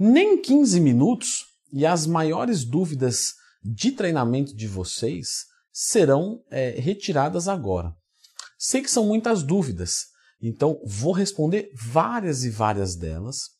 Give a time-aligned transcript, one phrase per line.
[0.00, 7.94] Nem 15 minutos e as maiores dúvidas de treinamento de vocês serão é, retiradas agora.
[8.58, 10.06] Sei que são muitas dúvidas,
[10.40, 13.50] então vou responder várias e várias delas.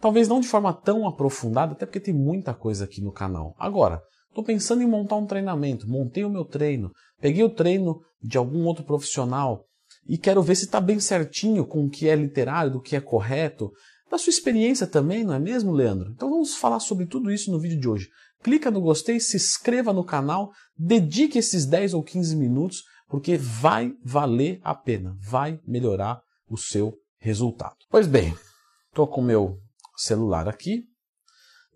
[0.00, 3.54] Talvez não de forma tão aprofundada, até porque tem muita coisa aqui no canal.
[3.58, 6.90] Agora, estou pensando em montar um treinamento, montei o meu treino,
[7.20, 9.64] peguei o treino de algum outro profissional
[10.08, 13.00] e quero ver se está bem certinho com o que é literário, do que é
[13.00, 13.70] correto,
[14.14, 16.12] da sua experiência também, não é mesmo, Leandro?
[16.12, 18.08] Então vamos falar sobre tudo isso no vídeo de hoje.
[18.44, 23.92] Clica no gostei, se inscreva no canal, dedique esses 10 ou 15 minutos, porque vai
[24.04, 27.74] valer a pena, vai melhorar o seu resultado.
[27.90, 28.32] Pois bem,
[28.88, 29.58] estou com o meu
[29.96, 30.84] celular aqui,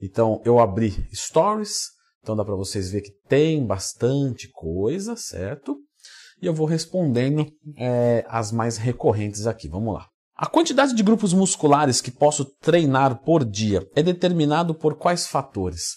[0.01, 1.89] então eu abri Stories,
[2.23, 5.77] então dá para vocês ver que tem bastante coisa, certo?
[6.41, 9.67] E eu vou respondendo é, as mais recorrentes aqui.
[9.69, 10.07] Vamos lá.
[10.41, 15.97] A quantidade de grupos musculares que posso treinar por dia é determinado por quais fatores?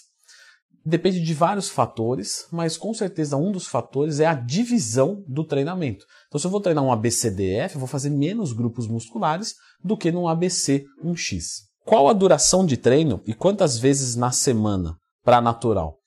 [0.84, 6.04] Depende de vários fatores, mas com certeza um dos fatores é a divisão do treinamento.
[6.26, 10.10] Então, se eu vou treinar um ABCDF, eu vou fazer menos grupos musculares do que
[10.10, 11.44] num ABC 1X.
[11.84, 15.98] Qual a duração de treino e quantas vezes na semana para natural?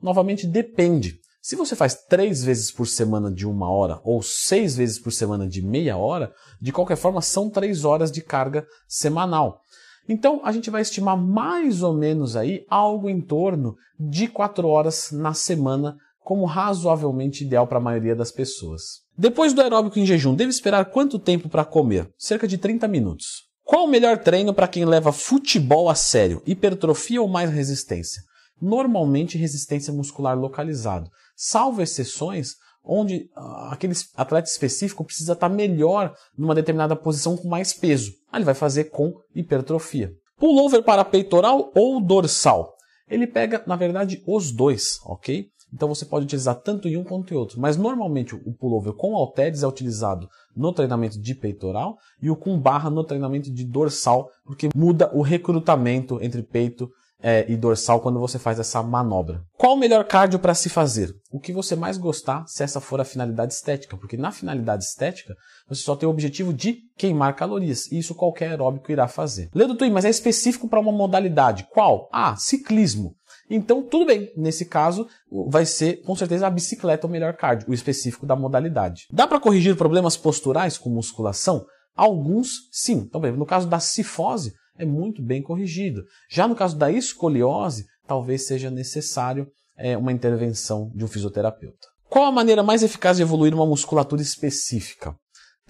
[0.00, 1.20] Novamente, depende.
[1.44, 5.44] Se você faz três vezes por semana de uma hora ou seis vezes por semana
[5.44, 9.60] de meia hora, de qualquer forma são três horas de carga semanal.
[10.08, 15.10] Então a gente vai estimar mais ou menos aí algo em torno de quatro horas
[15.10, 19.00] na semana como razoavelmente ideal para a maioria das pessoas.
[19.18, 22.08] Depois do aeróbico em jejum, deve esperar quanto tempo para comer?
[22.16, 23.48] Cerca de 30 minutos.
[23.64, 26.40] Qual o melhor treino para quem leva futebol a sério?
[26.46, 28.22] Hipertrofia ou mais resistência?
[28.62, 36.54] Normalmente resistência muscular localizado salvo exceções onde uh, aquele atleta específico precisa estar melhor numa
[36.54, 38.12] determinada posição com mais peso.
[38.30, 40.12] Aí ele vai fazer com hipertrofia.
[40.38, 42.74] Pullover para peitoral ou dorsal?
[43.08, 45.48] Ele pega, na verdade, os dois, ok?
[45.72, 47.60] Então você pode utilizar tanto em um quanto em outro.
[47.60, 52.58] Mas normalmente o pullover com halteres é utilizado no treinamento de peitoral e o com
[52.58, 56.90] barra no treinamento de dorsal, porque muda o recrutamento entre peito
[57.22, 59.42] é, e dorsal quando você faz essa manobra.
[59.56, 61.14] Qual o melhor cardio para se fazer?
[61.30, 65.34] O que você mais gostar, se essa for a finalidade estética, porque na finalidade estética
[65.68, 69.48] você só tem o objetivo de queimar calorias, e isso qualquer aeróbico irá fazer.
[69.54, 71.66] Leandro Twin, mas é específico para uma modalidade.
[71.72, 72.08] Qual?
[72.12, 73.14] Ah, ciclismo.
[73.48, 74.32] Então, tudo bem.
[74.36, 75.06] Nesse caso,
[75.48, 79.06] vai ser com certeza a bicicleta o melhor cardio, o específico da modalidade.
[79.12, 81.64] Dá para corrigir problemas posturais com musculação?
[81.94, 83.04] Alguns sim.
[83.06, 86.02] Então, no caso da cifose, é muito bem corrigido.
[86.30, 89.46] Já no caso da escoliose, talvez seja necessário
[89.76, 91.88] é, uma intervenção de um fisioterapeuta.
[92.08, 95.14] Qual a maneira mais eficaz de evoluir uma musculatura específica?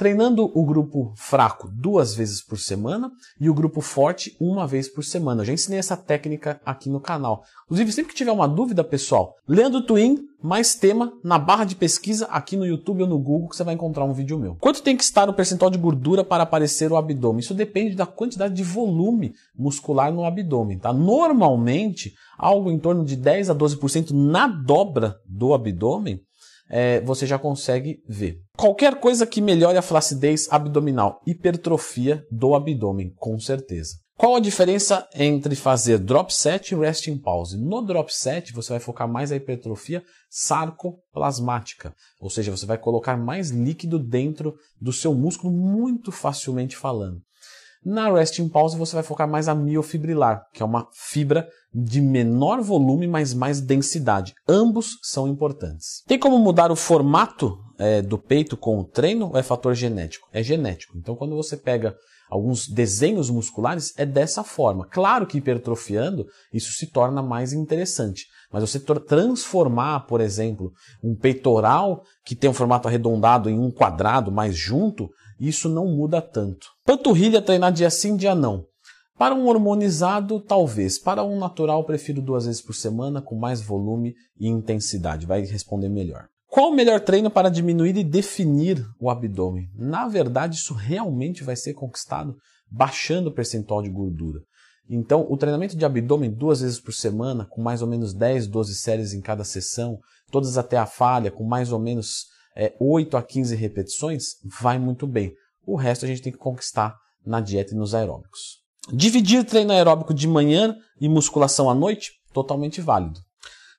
[0.02, 3.08] Treinando o grupo fraco duas vezes por semana
[3.40, 5.42] e o grupo forte uma vez por semana.
[5.42, 7.44] Eu já ensinei essa técnica aqui no canal.
[7.66, 12.26] Inclusive, sempre que tiver uma dúvida, pessoal, Leandro Twin, mais tema, na barra de pesquisa
[12.26, 14.56] aqui no YouTube ou no Google que você vai encontrar um vídeo meu.
[14.56, 17.38] Quanto tem que estar o percentual de gordura para aparecer o abdômen?
[17.38, 20.92] Isso depende da quantidade de volume muscular no abdômen, tá?
[20.92, 26.20] Normalmente, algo em torno de 10 a 12% na dobra do abdômen
[26.72, 28.40] é, você já consegue ver.
[28.56, 33.96] Qualquer coisa que melhore a flacidez abdominal, hipertrofia do abdômen, com certeza.
[34.16, 37.58] Qual a diferença entre fazer drop set e resting pause?
[37.58, 43.16] No drop set você vai focar mais a hipertrofia sarcoplasmática, ou seja, você vai colocar
[43.16, 47.20] mais líquido dentro do seu músculo muito facilmente falando.
[47.84, 52.60] Na resting pause você vai focar mais a miofibrilar, que é uma fibra de menor
[52.60, 54.34] volume, mas mais densidade.
[54.46, 56.02] Ambos são importantes.
[56.06, 60.28] Tem como mudar o formato é, do peito com o treino ou é fator genético?
[60.32, 60.96] É genético.
[60.96, 61.96] Então, quando você pega
[62.32, 64.86] alguns desenhos musculares, é dessa forma.
[64.86, 68.26] Claro que hipertrofiando, isso se torna mais interessante.
[68.50, 70.72] Mas você transformar, por exemplo,
[71.02, 75.10] um peitoral que tem um formato arredondado em um quadrado mais junto,
[75.48, 76.68] isso não muda tanto.
[76.84, 78.64] Panturrilha treinar dia sim, dia não.
[79.18, 80.98] Para um hormonizado, talvez.
[80.98, 85.26] Para um natural, prefiro duas vezes por semana, com mais volume e intensidade.
[85.26, 86.26] Vai responder melhor.
[86.48, 89.68] Qual o melhor treino para diminuir e definir o abdômen?
[89.74, 92.36] Na verdade, isso realmente vai ser conquistado
[92.70, 94.40] baixando o percentual de gordura.
[94.88, 98.74] Então, o treinamento de abdômen duas vezes por semana, com mais ou menos 10, 12
[98.74, 99.98] séries em cada sessão,
[100.30, 102.26] todas até a falha, com mais ou menos
[102.56, 105.34] é, 8 a 15 repetições, vai muito bem.
[105.66, 108.62] O resto a gente tem que conquistar na dieta e nos aeróbicos.
[108.92, 113.20] Dividir treino aeróbico de manhã e musculação à noite, totalmente válido.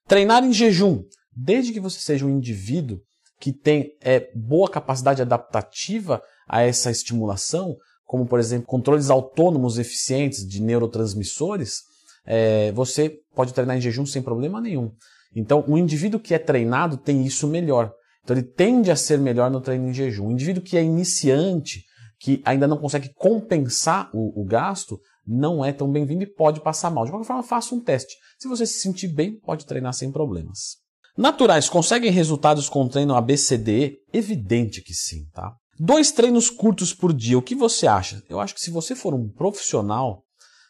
[0.07, 1.03] Treinar em jejum,
[1.35, 2.99] desde que você seja um indivíduo
[3.39, 7.75] que tem é, boa capacidade adaptativa a essa estimulação,
[8.05, 11.81] como por exemplo controles autônomos eficientes de neurotransmissores,
[12.25, 14.91] é, você pode treinar em jejum sem problema nenhum.
[15.35, 17.93] Então, o indivíduo que é treinado tem isso melhor.
[18.23, 20.27] Então, ele tende a ser melhor no treino em jejum.
[20.27, 21.83] O indivíduo que é iniciante,
[22.19, 26.89] que ainda não consegue compensar o, o gasto, não é tão bem-vindo e pode passar
[26.89, 27.05] mal.
[27.05, 28.15] De qualquer forma, faça um teste.
[28.37, 30.77] Se você se sentir bem, pode treinar sem problemas.
[31.17, 33.97] Naturais conseguem resultados com treino ABCDE?
[34.11, 35.53] Evidente que sim, tá?
[35.79, 38.23] Dois treinos curtos por dia, o que você acha?
[38.29, 40.23] Eu acho que se você for um profissional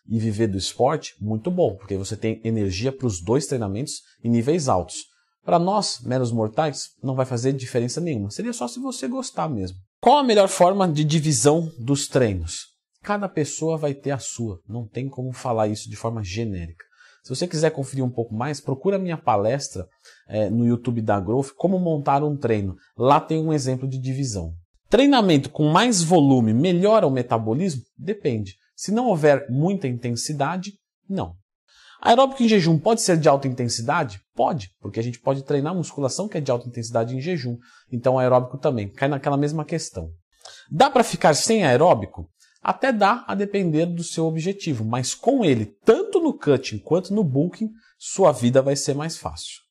[0.08, 4.30] e viver do esporte, muito bom, porque você tem energia para os dois treinamentos em
[4.30, 5.06] níveis altos.
[5.44, 8.32] Para nós, meros mortais, não vai fazer diferença nenhuma.
[8.32, 9.78] Seria só se você gostar mesmo.
[10.00, 12.68] Qual a melhor forma de divisão dos treinos?
[13.02, 16.86] Cada pessoa vai ter a sua, não tem como falar isso de forma genérica.
[17.24, 19.88] Se você quiser conferir um pouco mais, procura minha palestra
[20.28, 22.76] é, no YouTube da Growth, como montar um treino.
[22.98, 24.54] Lá tem um exemplo de divisão.
[24.90, 27.82] Treinamento com mais volume melhora o metabolismo?
[27.98, 28.56] Depende.
[28.76, 30.74] Se não houver muita intensidade,
[31.10, 31.36] não.
[32.06, 34.20] Aeróbico em jejum pode ser de alta intensidade?
[34.36, 37.58] Pode, porque a gente pode treinar musculação que é de alta intensidade em jejum.
[37.90, 40.10] Então aeróbico também, cai naquela mesma questão.
[40.70, 42.28] Dá para ficar sem aeróbico?
[42.62, 47.24] Até dá a depender do seu objetivo, mas com ele, tanto no cutting quanto no
[47.24, 49.62] bulking, sua vida vai ser mais fácil.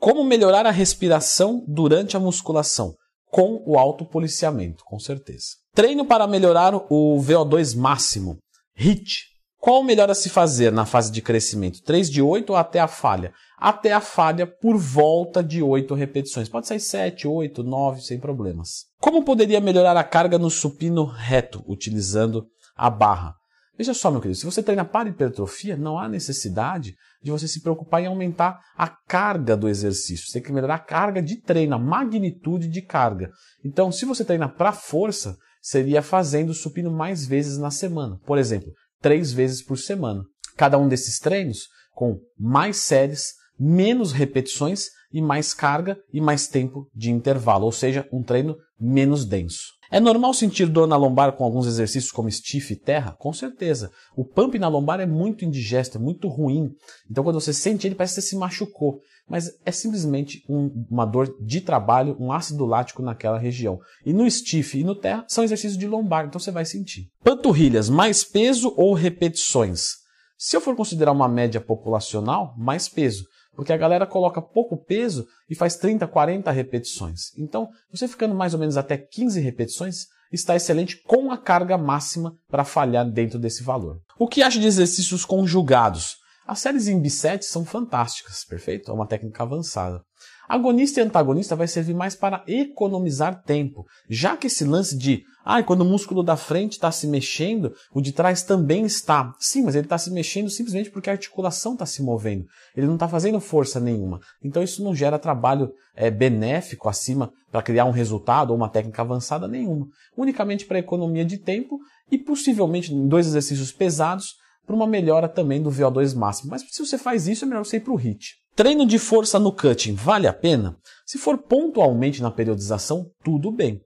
[0.00, 2.94] Como melhorar a respiração durante a musculação?
[3.26, 5.48] Com o autopoliciamento, com certeza.
[5.74, 8.38] Treino para melhorar o VO2 máximo.
[8.74, 9.33] HIT.
[9.64, 11.82] Qual o melhor a se fazer na fase de crescimento?
[11.84, 13.32] 3 de 8 ou até a falha?
[13.56, 16.50] Até a falha por volta de 8 repetições.
[16.50, 18.84] Pode ser 7, 8, 9, sem problemas.
[19.00, 22.44] Como poderia melhorar a carga no supino reto, utilizando
[22.76, 23.36] a barra?
[23.78, 27.62] Veja só, meu querido, se você treina para hipertrofia, não há necessidade de você se
[27.62, 30.26] preocupar em aumentar a carga do exercício.
[30.26, 33.30] Você tem que melhorar a carga de treino, a magnitude de carga.
[33.64, 38.20] Então, se você treina para força, seria fazendo supino mais vezes na semana.
[38.26, 38.70] Por exemplo,
[39.04, 40.24] três vezes por semana.
[40.56, 46.88] Cada um desses treinos com mais séries, menos repetições e mais carga e mais tempo
[46.94, 49.73] de intervalo, ou seja, um treino menos denso.
[49.90, 53.12] É normal sentir dor na lombar com alguns exercícios como stiff e terra?
[53.18, 53.90] Com certeza.
[54.16, 56.70] O pump na lombar é muito indigesto, é muito ruim.
[57.10, 59.00] Então quando você sente ele parece que você se machucou.
[59.28, 63.78] Mas é simplesmente um, uma dor de trabalho, um ácido lático naquela região.
[64.04, 67.08] E no stiff e no terra são exercícios de lombar, então você vai sentir.
[67.22, 70.04] Panturrilhas, mais peso ou repetições?
[70.36, 75.26] Se eu for considerar uma média populacional, mais peso porque a galera coloca pouco peso
[75.48, 77.36] e faz 30, 40 repetições.
[77.38, 82.36] Então, você ficando mais ou menos até 15 repetições, está excelente com a carga máxima
[82.48, 84.00] para falhar dentro desse valor.
[84.18, 86.16] O que acha de exercícios conjugados?
[86.46, 88.90] As séries em bisete são fantásticas, perfeito?
[88.90, 90.02] É uma técnica avançada.
[90.48, 95.62] Agonista e antagonista vai servir mais para economizar tempo, já que esse lance de ah,
[95.62, 99.34] quando o músculo da frente está se mexendo, o de trás também está.
[99.38, 102.46] Sim, mas ele está se mexendo simplesmente porque a articulação está se movendo.
[102.74, 104.20] Ele não está fazendo força nenhuma.
[104.42, 109.02] Então isso não gera trabalho é, benéfico acima para criar um resultado ou uma técnica
[109.02, 109.86] avançada nenhuma.
[110.16, 111.78] Unicamente para economia de tempo
[112.10, 114.36] e possivelmente em dois exercícios pesados
[114.66, 116.50] para uma melhora também do VO2 máximo.
[116.50, 118.43] Mas se você faz isso, é melhor você ir para o HIT.
[118.54, 120.76] Treino de força no cutting vale a pena?
[121.04, 123.80] Se for pontualmente na periodização, tudo bem.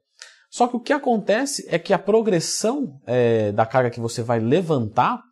[0.50, 4.38] Só que o que acontece é que a progressão é, da carga que você vai
[4.38, 5.22] levantar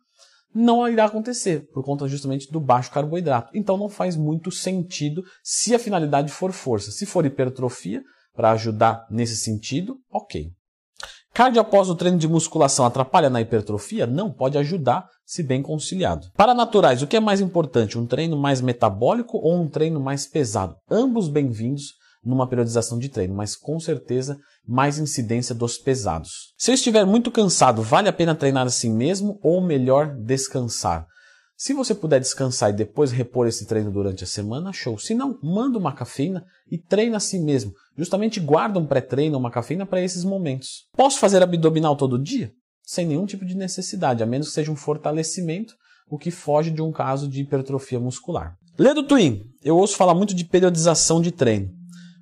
[0.53, 3.51] não irá acontecer, por conta justamente do baixo carboidrato.
[3.53, 6.89] Então não faz muito sentido se a finalidade for força.
[6.89, 8.01] Se for hipertrofia,
[8.33, 10.51] para ajudar nesse sentido, ok.
[11.31, 14.07] Cardio após o treino de musculação atrapalha na hipertrofia?
[14.07, 16.27] Não, pode ajudar se bem conciliado.
[16.37, 20.25] Para naturais, o que é mais importante, um treino mais metabólico ou um treino mais
[20.25, 20.77] pesado?
[20.89, 26.53] Ambos bem-vindos numa periodização de treino, mas com certeza mais incidência dos pesados.
[26.57, 31.05] Se eu estiver muito cansado, vale a pena treinar assim mesmo ou melhor descansar?
[31.57, 34.97] Se você puder descansar e depois repor esse treino durante a semana, show.
[34.97, 37.73] Se não, manda uma cafeína e treina assim mesmo.
[37.97, 40.85] Justamente guarda um pré-treino, uma cafeína para esses momentos.
[40.95, 42.53] Posso fazer abdominal todo dia?
[42.87, 45.73] Sem nenhum tipo de necessidade, a menos que seja um fortalecimento,
[46.09, 48.55] o que foge de um caso de hipertrofia muscular.
[48.79, 51.69] Ledo Twin, eu ouço falar muito de periodização de treino.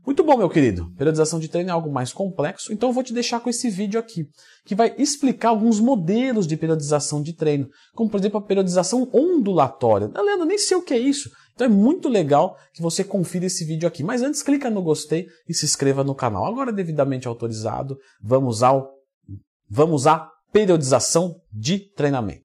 [0.04, 0.92] Muito bom, meu querido.
[0.98, 4.00] Periodização de treino é algo mais complexo, então eu vou te deixar com esse vídeo
[4.00, 4.26] aqui,
[4.66, 10.10] que vai explicar alguns modelos de periodização de treino, como por exemplo a periodização ondulatória.
[10.16, 11.30] Ah, Leandro, nem sei o que é isso.
[11.54, 14.04] Então é muito legal que você confira esse vídeo aqui.
[14.04, 16.44] Mas antes, clica no gostei e se inscreva no canal.
[16.46, 18.96] Agora devidamente autorizado, vamos ao
[19.70, 22.34] vamos à periodização de treinamento.